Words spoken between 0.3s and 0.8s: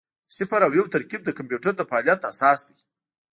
صفر او